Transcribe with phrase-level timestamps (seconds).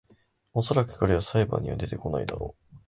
[0.53, 2.55] おそらく彼は裁判には出てこないだろ